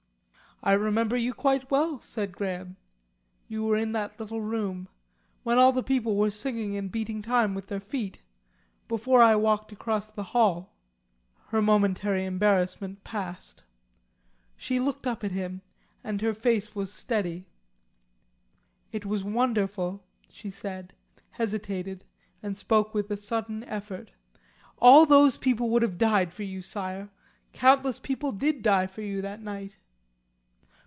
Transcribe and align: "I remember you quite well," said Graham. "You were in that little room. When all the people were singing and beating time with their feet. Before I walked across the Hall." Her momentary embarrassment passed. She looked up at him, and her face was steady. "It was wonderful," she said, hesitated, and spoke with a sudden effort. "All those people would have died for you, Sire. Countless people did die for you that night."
"I 0.63 0.73
remember 0.73 1.17
you 1.17 1.33
quite 1.33 1.71
well," 1.71 1.97
said 2.01 2.33
Graham. 2.37 2.75
"You 3.47 3.63
were 3.65 3.75
in 3.77 3.93
that 3.93 4.19
little 4.19 4.41
room. 4.41 4.89
When 5.41 5.57
all 5.57 5.71
the 5.71 5.81
people 5.81 6.15
were 6.15 6.29
singing 6.29 6.77
and 6.77 6.91
beating 6.91 7.23
time 7.23 7.55
with 7.55 7.65
their 7.65 7.79
feet. 7.79 8.21
Before 8.87 9.23
I 9.23 9.33
walked 9.37 9.71
across 9.71 10.11
the 10.11 10.21
Hall." 10.37 10.71
Her 11.47 11.63
momentary 11.63 12.25
embarrassment 12.27 13.03
passed. 13.03 13.63
She 14.55 14.79
looked 14.79 15.07
up 15.07 15.23
at 15.23 15.31
him, 15.31 15.63
and 16.03 16.21
her 16.21 16.31
face 16.35 16.75
was 16.75 16.93
steady. 16.93 17.47
"It 18.91 19.03
was 19.03 19.23
wonderful," 19.23 20.03
she 20.29 20.51
said, 20.51 20.93
hesitated, 21.31 22.03
and 22.43 22.55
spoke 22.55 22.93
with 22.93 23.09
a 23.09 23.17
sudden 23.17 23.63
effort. 23.63 24.11
"All 24.77 25.07
those 25.07 25.39
people 25.39 25.71
would 25.71 25.81
have 25.81 25.97
died 25.97 26.31
for 26.31 26.43
you, 26.43 26.61
Sire. 26.61 27.09
Countless 27.51 27.97
people 27.97 28.31
did 28.31 28.61
die 28.61 28.85
for 28.85 29.01
you 29.01 29.23
that 29.23 29.41
night." 29.41 29.77